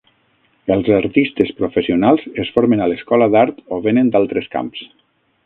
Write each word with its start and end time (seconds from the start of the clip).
Els 0.75 0.87
artistes 0.99 1.51
professionals 1.59 2.23
es 2.45 2.49
formen 2.57 2.81
a 2.81 2.89
l'escola 2.93 3.29
d'art 3.37 3.61
o 3.79 3.81
venen 3.87 4.11
d'altres 4.17 4.51
camps. 4.59 4.85